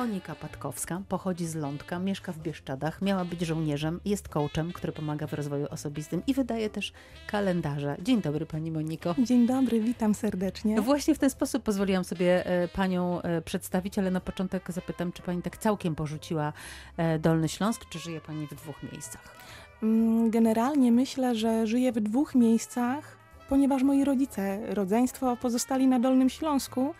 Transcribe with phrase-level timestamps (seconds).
[0.00, 5.26] Monika Patkowska pochodzi z Lądka, mieszka w Bieszczadach, miała być żołnierzem, jest coachem, który pomaga
[5.26, 6.92] w rozwoju osobistym i wydaje też
[7.26, 7.96] kalendarze.
[8.02, 9.14] Dzień dobry Pani Moniko.
[9.18, 10.74] Dzień dobry, witam serdecznie.
[10.76, 15.12] No właśnie w ten sposób pozwoliłam sobie e, Panią e, przedstawić, ale na początek zapytam,
[15.12, 16.52] czy Pani tak całkiem porzuciła
[16.96, 19.36] e, Dolny Śląsk, czy żyje Pani w dwóch miejscach?
[19.82, 23.19] Mm, generalnie myślę, że żyję w dwóch miejscach,
[23.50, 26.94] ponieważ moi rodzice, rodzeństwo pozostali na Dolnym Śląsku,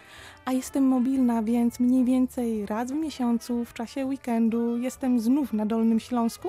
[0.45, 5.67] a jestem mobilna, więc mniej więcej raz w miesiącu, w czasie weekendu jestem znów na
[5.67, 6.49] Dolnym Śląsku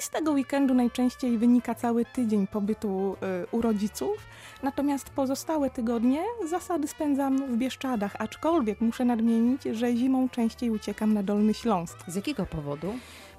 [0.00, 4.16] i z tego weekendu najczęściej wynika cały tydzień pobytu y, u rodziców.
[4.62, 11.22] Natomiast pozostałe tygodnie zasady spędzam w Bieszczadach, aczkolwiek muszę nadmienić, że zimą częściej uciekam na
[11.22, 11.98] Dolny Śląsk.
[12.06, 12.92] Z jakiego powodu?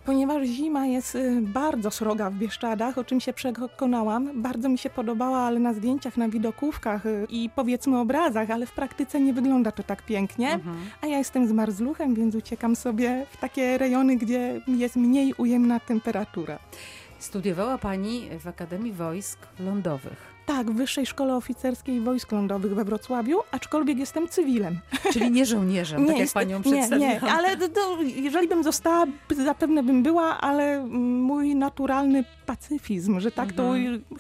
[0.05, 4.90] Ponieważ zima jest y, bardzo sroga w Bieszczadach, o czym się przekonałam, bardzo mi się
[4.90, 9.72] podobała, ale na zdjęciach, na widokówkach y, i powiedzmy obrazach, ale w praktyce nie wygląda
[9.72, 10.54] to tak pięknie.
[10.54, 10.78] Mhm.
[11.02, 15.80] A ja jestem z marzluchem, więc uciekam sobie w takie rejony, gdzie jest mniej ujemna
[15.80, 16.59] temperatura.
[17.20, 20.31] Studiowała Pani w Akademii Wojsk Lądowych.
[20.45, 24.80] Tak, w Wyższej Szkole Oficerskiej Wojsk Lądowych we Wrocławiu, aczkolwiek jestem cywilem.
[25.14, 27.11] Czyli nie żołnierzem, tak jak jest- Panią nie, przedstawiłam.
[27.11, 29.06] nie, ale to, to, jeżeli bym została,
[29.45, 30.86] zapewne bym była, ale
[31.22, 33.73] mój naturalny pacyfizm, że tak to,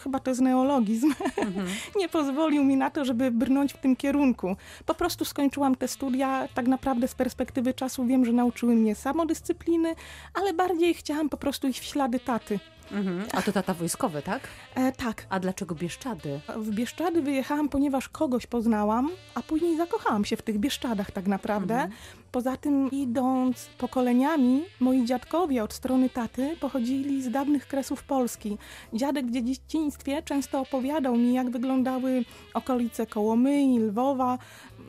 [0.03, 1.67] chyba to jest neologizm, Mhm.
[1.99, 4.55] nie pozwolił mi na to, żeby brnąć w tym kierunku.
[4.85, 9.95] Po prostu skończyłam te studia, tak naprawdę z perspektywy czasu wiem, że nauczyły mnie samodyscypliny,
[10.33, 12.59] ale bardziej chciałam po prostu iść w ślady taty.
[12.91, 13.23] Mhm.
[13.33, 14.41] A to tata wojskowy, tak?
[14.75, 16.10] E, tak, A dlaczego Bieszczady?
[16.55, 21.89] W Bieszczady wyjechałam, ponieważ kogoś poznałam, a później zakochałam się w tych Bieszczadach tak naprawdę.
[22.31, 28.57] Poza tym idąc pokoleniami, moi dziadkowie od strony taty pochodzili z dawnych kresów Polski.
[28.93, 34.37] Dziadek w dzieciństwie często opowiadał mi, jak wyglądały okolice Kołomyi, Lwowa.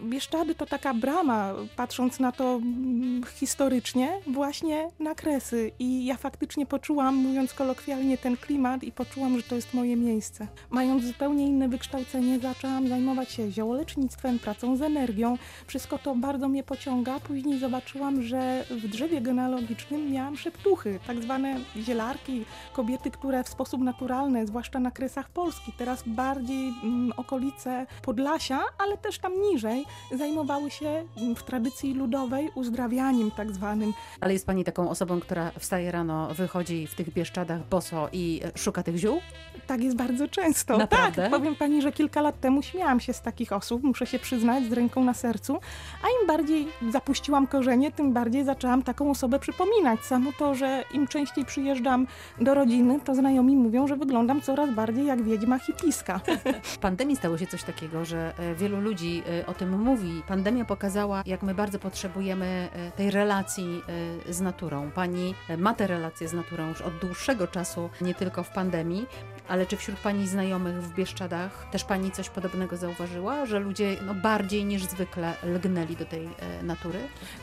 [0.03, 5.73] Bieszczady to taka brama, patrząc na to mm, historycznie, właśnie na kresy.
[5.79, 10.47] I ja faktycznie poczułam, mówiąc kolokwialnie, ten klimat i poczułam, że to jest moje miejsce.
[10.71, 15.39] Mając zupełnie inne wykształcenie, zaczęłam zajmować się ziołolecznictwem, pracą z energią.
[15.67, 17.21] Wszystko to bardzo mnie pociąga.
[17.21, 23.81] Później zobaczyłam, że w drzewie genealogicznym miałam szeptuchy, tak zwane zielarki, kobiety, które w sposób
[23.81, 30.71] naturalny, zwłaszcza na kresach Polski, teraz bardziej mm, okolice Podlasia, ale też tam niżej, zajmowały
[30.71, 31.05] się
[31.37, 33.93] w tradycji ludowej uzdrawianiem tak zwanym.
[34.21, 38.83] Ale jest Pani taką osobą, która wstaje rano, wychodzi w tych Bieszczadach boso i szuka
[38.83, 39.21] tych ziół?
[39.67, 40.79] Tak jest bardzo często.
[40.79, 41.23] Naprawdę?
[41.23, 44.65] Tak, powiem pani, że kilka lat temu śmiałam się z takich osób, muszę się przyznać,
[44.65, 45.59] z ręką na sercu,
[46.03, 50.01] a im bardziej zapuściłam korzenie, tym bardziej zaczęłam taką osobę przypominać.
[50.01, 52.07] Samo to, że im częściej przyjeżdżam
[52.41, 56.21] do rodziny, to znajomi mówią, że wyglądam coraz bardziej jak wiedźma hipiska.
[56.63, 59.82] W pandemii stało się coś takiego, że e, wielu ludzi e, o tym mówi.
[60.29, 63.83] Pandemia pokazała, jak my bardzo potrzebujemy e, tej relacji
[64.29, 64.91] e, z naturą.
[64.91, 69.07] Pani e, ma tę relację z naturą już od dłuższego czasu, nie tylko w pandemii,
[69.49, 74.15] ale czy wśród Pani znajomych w Bieszczadach też Pani coś podobnego zauważyła, że ludzie no,
[74.15, 76.29] bardziej niż zwykle lgnęli do tej
[76.63, 76.99] natury?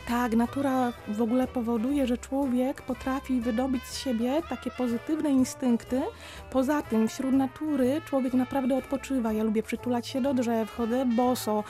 [0.08, 6.02] Tak, natura w ogóle powoduje, że człowiek potrafi wydobyć z siebie takie pozytywne instynkty.
[6.50, 9.32] Poza tym, wśród natury człowiek naprawdę odpoczywa.
[9.32, 11.64] Ja lubię przytulać się do drzew, chodzę boso.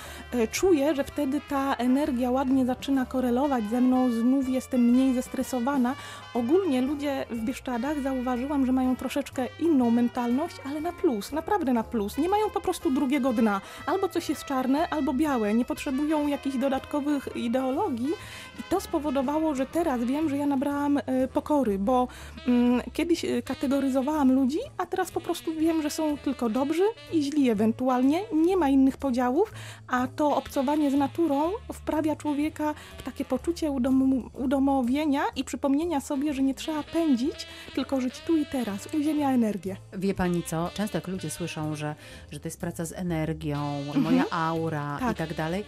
[0.60, 5.94] Czuję, że wtedy ta energia ładnie zaczyna korelować ze mną, znów jestem mniej zestresowana.
[6.34, 11.84] Ogólnie ludzie w Bieszczadach zauważyłam, że mają troszeczkę inną mentalność, ale na plus, naprawdę na
[11.84, 12.18] plus.
[12.18, 13.60] Nie mają po prostu drugiego dna.
[13.86, 15.54] Albo coś jest czarne, albo białe.
[15.54, 18.12] Nie potrzebują jakichś dodatkowych ideologii.
[18.60, 22.08] I to spowodowało, że teraz wiem, że ja nabrałam e, pokory, bo
[22.48, 27.22] mm, kiedyś e, kategoryzowałam ludzi, a teraz po prostu wiem, że są tylko dobrzy i
[27.22, 28.20] źli ewentualnie.
[28.32, 29.52] Nie ma innych podziałów,
[29.88, 36.34] a to obcowanie z naturą wprawia człowieka w takie poczucie udom udomowienia i przypomnienia sobie,
[36.34, 39.76] że nie trzeba pędzić, tylko żyć tu i teraz, uziemia energię.
[39.92, 40.70] Wie pani co?
[40.74, 41.94] Często jak ludzie słyszą, że,
[42.30, 45.16] że to jest praca z energią, moja aura i Tak.
[45.16, 45.64] tak dalej,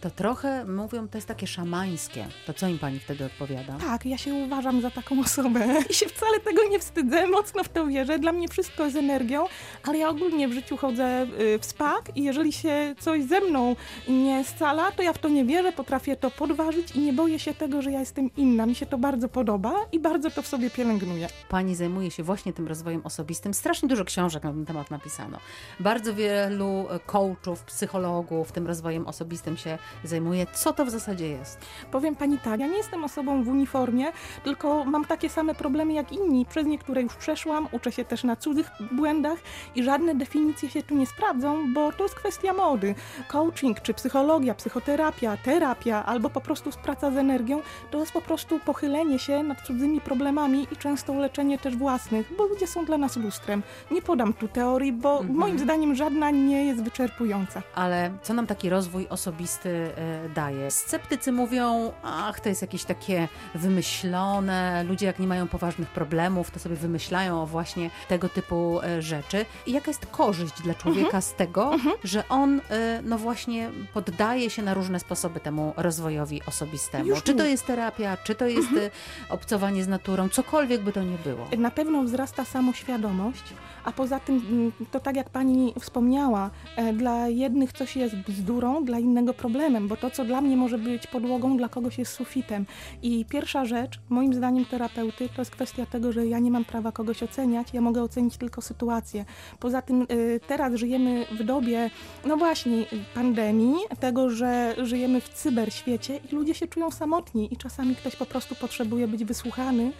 [0.00, 2.26] to trochę mówią, to jest takie szamańskie.
[2.46, 3.76] To co im pani wtedy odpowiada?
[3.80, 7.68] Tak, ja się uważam za taką osobę i się wcale tego nie wstydzę, mocno w
[7.68, 8.18] to wierzę.
[8.18, 9.46] Dla mnie wszystko jest energią,
[9.84, 13.76] ale ja ogólnie w życiu chodzę y, w spak i jeżeli się coś ze mną
[14.14, 17.54] nie scala, to ja w to nie wierzę, potrafię to podważyć i nie boję się
[17.54, 18.66] tego, że ja jestem inna.
[18.66, 21.28] Mi się to bardzo podoba i bardzo to w sobie pielęgnuję.
[21.48, 23.54] Pani zajmuje się właśnie tym rozwojem osobistym.
[23.54, 25.38] Strasznie dużo książek na ten temat napisano.
[25.80, 30.46] Bardzo wielu e, coachów, psychologów tym rozwojem osobistym się zajmuje.
[30.54, 31.58] Co to w zasadzie jest?
[31.90, 34.06] Powiem pani tak, ja nie jestem osobą w uniformie,
[34.44, 38.36] tylko mam takie same problemy jak inni, przez niektóre już przeszłam, uczę się też na
[38.36, 39.38] cudzych błędach
[39.74, 42.94] i żadne definicje się tu nie sprawdzą, bo to jest kwestia mody.
[43.28, 48.20] Coaching czy czy psychologia, psychoterapia, terapia, albo po prostu praca z energią, to jest po
[48.20, 52.98] prostu pochylenie się nad cudzymi problemami i często leczenie też własnych, bo ludzie są dla
[52.98, 53.62] nas lustrem.
[53.90, 55.38] Nie podam tu teorii, bo Mhm.
[55.38, 57.62] moim zdaniem żadna nie jest wyczerpująca.
[57.74, 60.70] Ale co nam taki rozwój osobisty e, daje?
[60.70, 66.58] Sceptycy mówią, ach, to jest jakieś takie wymyślone, ludzie jak nie mają poważnych problemów, to
[66.58, 69.46] sobie wymyślają właśnie tego typu e, rzeczy.
[69.66, 71.70] I jaka jest korzyść dla człowieka z tego,
[72.04, 77.04] że on, e, no właśnie, poddaje się na różne sposoby temu rozwojowi osobistemu?
[77.04, 78.90] Już czy to jest terapia, czy to jest e,
[79.28, 81.46] obcowanie z naturą, cokolwiek by to nie było.
[81.58, 83.44] Na pewno wzrasta samoświadomość,
[83.84, 88.84] a poza tym, mm, to tak jak pani wspomniała, e, dla jednych coś jest bzdurą,
[88.84, 92.66] dla innego problemem, bo to, co dla mnie może być podłogą, dla kogoś jest sufitem.
[93.02, 96.92] I pierwsza rzecz, moim zdaniem terapeuty, to jest kwestia tego, że ja nie mam prawa
[96.92, 99.24] kogoś oceniać, ja mogę ocenić tylko sytuację.
[99.60, 101.90] Poza tym e, teraz żyjemy w dobie,
[102.24, 107.96] no właśnie, pandemii, tego, że żyjemy w cyberświecie i ludzie się czują samotni i czasami
[107.96, 109.92] ktoś po prostu potrzebuje być wysłuchany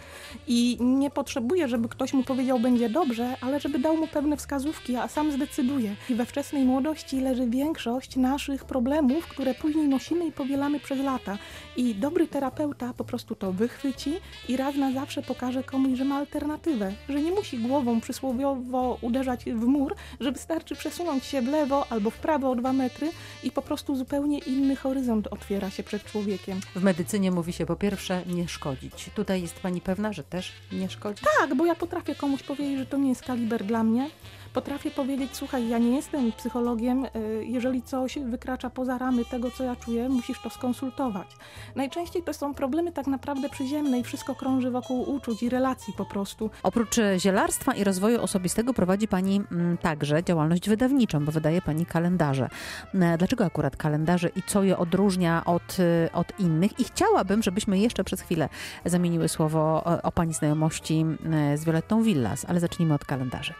[0.47, 4.95] i nie potrzebuje, żeby ktoś mu powiedział będzie dobrze, ale żeby dał mu pewne wskazówki,
[4.95, 5.95] a sam zdecyduje.
[6.09, 11.37] I we wczesnej młodości leży większość naszych problemów, które później nosimy i powielamy przez lata.
[11.77, 14.13] I dobry terapeuta po prostu to wychwyci
[14.49, 19.45] i raz na zawsze pokaże komuś, że ma alternatywę, że nie musi głową przysłowiowo uderzać
[19.45, 23.11] w mur, że wystarczy przesunąć się w lewo albo w prawo o dwa metry
[23.43, 26.59] i po prostu zupełnie inny horyzont otwiera się przed człowiekiem.
[26.75, 29.09] W medycynie mówi się po pierwsze nie szkodzić.
[29.15, 31.23] Tutaj jest pani pewna, że też nie szkodzi?
[31.39, 34.09] Tak, bo ja potrafię komuś powiedzieć, że to nie jest kaliber dla mnie.
[34.55, 37.09] Potrafię powiedzieć, słuchaj, ja nie jestem psychologiem, y,
[37.45, 41.27] jeżeli coś wykracza poza ramy tego, co ja czuję, musisz to skonsultować.
[41.75, 46.05] Najczęściej to są problemy tak naprawdę przyziemne i wszystko krąży wokół uczuć i relacji po
[46.05, 46.49] prostu.
[46.63, 52.49] Oprócz zielarstwa i rozwoju osobistego prowadzi Pani mm, także działalność wydawniczą, bo wydaje Pani kalendarze.
[52.93, 56.79] E, Dlaczego akurat kalendarze i co je odróżnia od, e, od innych?
[56.79, 58.49] I chciałabym, żebyśmy jeszcze przez chwilę
[58.85, 63.53] zamieniły słowo o, Pani znajomości e, z Violettą Villas, ale zacznijmy od kalendarzy.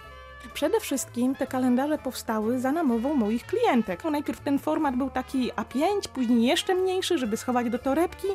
[0.53, 4.03] Przede wszystkim te kalendarze powstały za namową moich klientek.
[4.03, 8.27] Najpierw ten format był taki A5, później jeszcze mniejszy, żeby schować do torebki.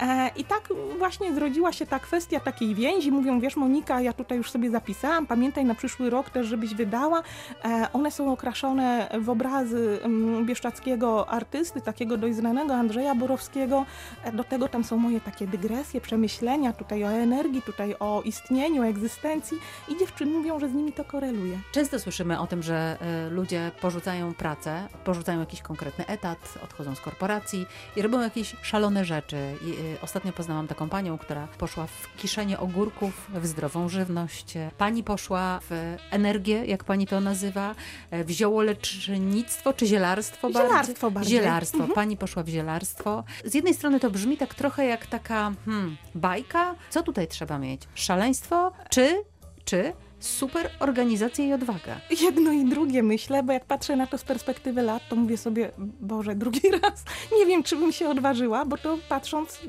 [0.00, 0.68] E, I tak
[0.98, 3.12] właśnie zrodziła się ta kwestia takiej więzi.
[3.12, 7.22] Mówią, wiesz Monika, ja tutaj już sobie zapisałam, pamiętaj na przyszły rok też, żebyś wydała.
[7.64, 13.86] E, one są okraszone w obrazy mm, bieszczackiego artysty, takiego dość znanego Andrzeja Borowskiego.
[14.24, 18.82] E, do tego tam są moje takie dygresje, przemyślenia tutaj o energii, tutaj o istnieniu,
[18.82, 19.58] egzystencji
[19.88, 21.53] i dziewczyny mówią, że z nimi to koreluje.
[21.72, 27.00] Często słyszymy o tym, że e, ludzie porzucają pracę, porzucają jakiś konkretny etat, odchodzą z
[27.00, 27.66] korporacji
[27.96, 29.36] i robią jakieś szalone rzeczy.
[29.62, 34.54] I, e, ostatnio poznałam taką panią, która poszła w kiszenie ogórków, w zdrową żywność.
[34.78, 37.74] Pani poszła w energię, jak pani to nazywa,
[38.10, 40.52] e, w ziołolecznictwo czy zielarstwo?
[40.52, 41.38] Zielarstwo bardziej.
[41.38, 41.88] Zielarstwo.
[41.94, 43.24] Pani poszła w zielarstwo.
[43.44, 46.74] Z jednej strony to brzmi tak trochę jak taka hmm, bajka.
[46.90, 47.82] Co tutaj trzeba mieć?
[47.94, 49.24] Szaleństwo czy,
[49.64, 52.00] czy super organizacja i odwaga?
[52.20, 55.70] Jedno i drugie myślę, bo jak patrzę na to z perspektywy lat, to mówię sobie,
[56.00, 57.04] Boże, drugi raz
[57.38, 59.60] nie wiem, czy bym się odważyła, bo to patrząc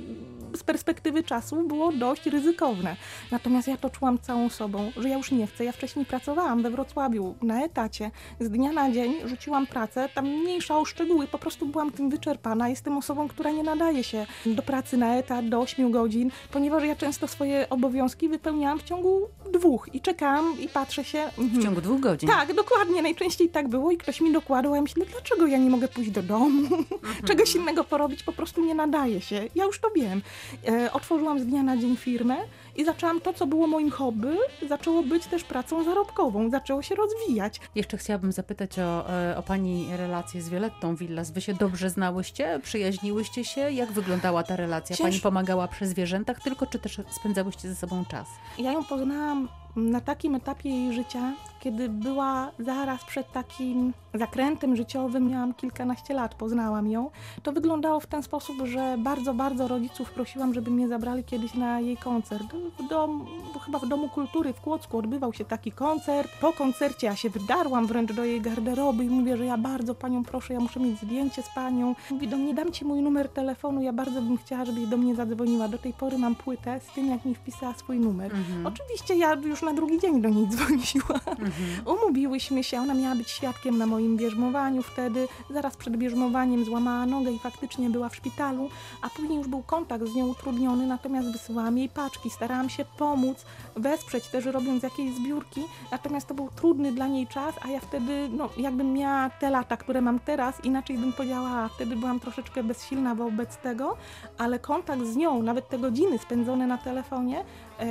[0.55, 2.95] z perspektywy czasu było dość ryzykowne.
[3.31, 5.65] Natomiast ja to czułam całą sobą, że ja już nie chcę.
[5.65, 8.11] Ja wcześniej pracowałam we Wrocławiu na etacie.
[8.39, 12.69] Z dnia na dzień rzuciłam pracę, tam mniejsza o szczegóły, po prostu byłam tym wyczerpana.
[12.69, 16.95] Jestem osobą, która nie nadaje się do pracy na etat, do 8 godzin, ponieważ ja
[16.95, 19.21] często swoje obowiązki wypełniałam w ciągu
[19.53, 21.29] dwóch i czekałam i patrzę się.
[21.37, 21.63] W mhm.
[21.63, 22.29] ciągu dwóch godzin.
[22.29, 23.01] Tak, dokładnie.
[23.01, 26.11] Najczęściej tak było i ktoś mi dokładał, a ja myślę, dlaczego ja nie mogę pójść
[26.11, 27.23] do domu, Mhm.
[27.25, 29.47] czegoś innego porobić, po prostu nie nadaje się.
[29.55, 30.21] Ja już to wiem.
[30.67, 32.35] E, otworzyłam z dnia na dzień firmę
[32.75, 34.37] i zaczęłam to, co było moim hobby,
[34.69, 37.59] zaczęło być też pracą zarobkową, zaczęło się rozwijać.
[37.75, 41.31] Jeszcze chciałabym zapytać o, e, o Pani relację z Violettą Villas.
[41.31, 42.59] Wy się dobrze znałyście?
[42.63, 43.71] Przyjaźniłyście się?
[43.71, 44.97] Jak wyglądała ta relacja?
[44.97, 48.27] Pani Cięż- pomagała przy zwierzętach tylko, czy też spędzałyście ze sobą czas?
[48.57, 55.29] Ja ją poznałam na takim etapie jej życia, kiedy była zaraz przed takim zakrętem życiowym,
[55.29, 57.09] miałam kilkanaście lat, poznałam ją.
[57.43, 61.79] To wyglądało w ten sposób, że bardzo, bardzo rodziców prosiłam, żeby mnie zabrali kiedyś na
[61.79, 62.45] jej koncert.
[62.79, 63.25] W dom,
[63.65, 66.31] chyba w Domu Kultury w Kłodzku odbywał się taki koncert.
[66.41, 70.23] Po koncercie ja się wydarłam wręcz do jej garderoby i mówię, że ja bardzo panią
[70.23, 71.95] proszę, ja muszę mieć zdjęcie z panią.
[72.11, 75.15] Mówi do mnie, dam ci mój numer telefonu, ja bardzo bym chciała, żebyś do mnie
[75.15, 75.67] zadzwoniła.
[75.67, 78.31] Do tej pory mam płytę z tym, jak mi wpisała swój numer.
[78.35, 78.67] Mhm.
[78.67, 81.19] Oczywiście ja już na drugi dzień do niej dzwoniła.
[81.27, 81.53] Mhm.
[81.85, 85.27] Umówiłyśmy się, ona miała być świadkiem na moim bierzmowaniu wtedy.
[85.49, 88.69] Zaraz przed bierzmowaniem złamała nogę i faktycznie była w szpitalu,
[89.01, 93.45] a później już był kontakt z nią utrudniony, natomiast wysyłałam jej paczki, starałam się pomóc,
[93.75, 98.29] wesprzeć też robiąc jakieś zbiórki, natomiast to był trudny dla niej czas, a ja wtedy,
[98.31, 101.67] no jakbym miała te lata, które mam teraz, inaczej bym podziałała.
[101.67, 103.97] Wtedy byłam troszeczkę bezsilna wobec tego,
[104.37, 107.43] ale kontakt z nią, nawet te godziny spędzone na telefonie,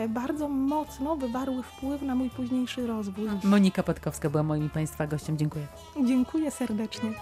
[0.08, 3.28] bardzo mocno wywarły wpływ na mój późniejszy rozwój.
[3.44, 5.38] Monika Patkowska była moim Państwa gościem.
[5.38, 5.66] Dziękuję.
[6.04, 7.12] Dziękuję serdecznie.